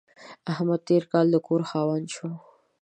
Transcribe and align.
احمد 0.51 0.81
تېر 0.87 1.03
کال 1.11 1.25
د 1.31 1.35
کور 1.47 1.61
خاوند 1.69 2.07
شو. 2.15 2.29